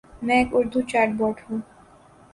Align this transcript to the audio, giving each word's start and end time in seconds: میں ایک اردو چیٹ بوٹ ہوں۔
میں 0.25 0.37
ایک 0.37 0.49
اردو 0.57 0.79
چیٹ 0.91 1.09
بوٹ 1.17 1.37
ہوں۔ 1.45 1.59